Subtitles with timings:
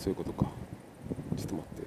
[0.00, 0.46] そういうことか。
[1.36, 1.79] ちょっと待って。